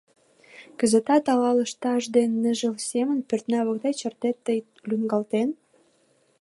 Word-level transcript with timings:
Кызытат 0.79 1.25
ала 1.33 1.51
лышташ 1.57 2.03
ден 2.15 2.29
ныжыл 2.43 2.75
семым 2.89 3.19
Пӧртна 3.27 3.59
воктеч 3.67 3.99
эртет 4.07 4.37
тый 4.45 4.59
лӱҥгалтен? 4.89 5.49